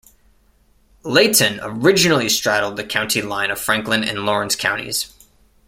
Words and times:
Leighton 1.03 1.59
originally 1.61 2.27
straddled 2.27 2.75
the 2.75 2.83
county 2.83 3.21
line 3.21 3.51
of 3.51 3.61
Franklin 3.61 4.03
and 4.03 4.25
Lawrence 4.25 4.55
Counties. 4.55 5.13